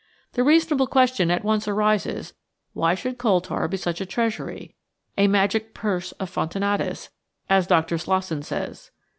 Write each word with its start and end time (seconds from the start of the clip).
The 0.33 0.43
reasonable 0.43 0.87
question 0.87 1.29
at 1.29 1.43
once 1.43 1.67
arises, 1.67 2.33
why 2.73 2.95
should 2.95 3.19
coal 3.19 3.39
tar 3.39 3.67
be 3.67 3.77
such 3.77 4.01
a 4.01 4.05
treasury 4.07 4.73
"a 5.15 5.27
magic 5.27 5.75
purse 5.75 6.11
of 6.13 6.27
Fortunatus," 6.27 7.11
as 7.51 7.67
Dr. 7.67 7.97
Slos 7.97 8.23
son 8.23 8.41
says? 8.41 8.89